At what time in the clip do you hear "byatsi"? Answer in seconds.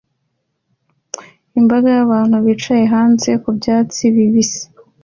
3.57-4.01